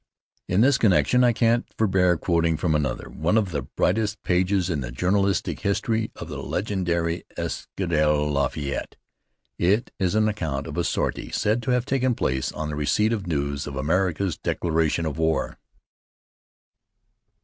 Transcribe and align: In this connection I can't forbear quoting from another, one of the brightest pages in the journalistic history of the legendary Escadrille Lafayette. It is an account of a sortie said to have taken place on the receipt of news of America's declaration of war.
In 0.47 0.61
this 0.61 0.79
connection 0.79 1.23
I 1.23 1.31
can't 1.31 1.71
forbear 1.77 2.17
quoting 2.17 2.57
from 2.57 2.73
another, 2.73 3.07
one 3.07 3.37
of 3.37 3.51
the 3.51 3.61
brightest 3.61 4.23
pages 4.23 4.67
in 4.67 4.81
the 4.81 4.91
journalistic 4.91 5.59
history 5.59 6.09
of 6.15 6.27
the 6.27 6.41
legendary 6.41 7.23
Escadrille 7.37 8.31
Lafayette. 8.31 8.95
It 9.59 9.91
is 9.99 10.15
an 10.15 10.27
account 10.27 10.65
of 10.65 10.75
a 10.75 10.83
sortie 10.83 11.29
said 11.29 11.61
to 11.61 11.69
have 11.69 11.85
taken 11.85 12.15
place 12.15 12.51
on 12.51 12.69
the 12.69 12.75
receipt 12.75 13.13
of 13.13 13.27
news 13.27 13.67
of 13.67 13.75
America's 13.75 14.39
declaration 14.39 15.05
of 15.05 15.19
war. 15.19 15.59